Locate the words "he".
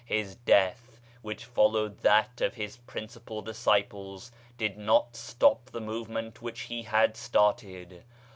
6.61-6.81